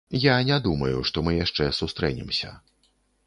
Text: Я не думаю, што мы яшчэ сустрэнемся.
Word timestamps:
Я 0.21 0.37
не 0.49 0.55
думаю, 0.67 1.03
што 1.09 1.23
мы 1.27 1.35
яшчэ 1.45 1.69
сустрэнемся. 1.81 2.53